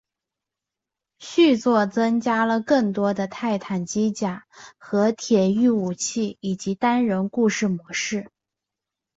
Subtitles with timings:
[1.19, 4.47] 续作增加了更多的泰坦机甲
[4.79, 8.31] 和铁驭武器以及单人故事模式。